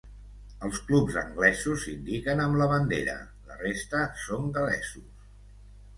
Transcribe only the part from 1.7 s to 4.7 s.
s'indiquen amb la bandera, la resta són